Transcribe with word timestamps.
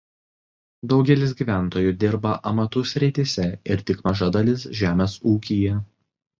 Daugelis 0.93 1.35
gyventojų 1.41 1.91
dirba 2.05 2.33
amatų 2.53 2.85
srityse 2.93 3.47
ir 3.77 3.87
tik 3.93 4.03
maža 4.09 4.33
dalis 4.41 4.67
žemės 4.83 5.19
ūkyje. 5.37 5.81